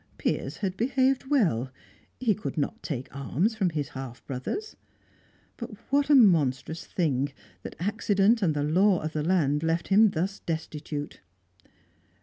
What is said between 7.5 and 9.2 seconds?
that accident and the law of